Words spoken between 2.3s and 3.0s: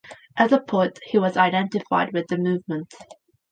Movement.